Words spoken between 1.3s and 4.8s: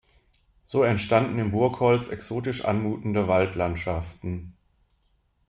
im Burgholz exotisch anmutende Waldlandschaften.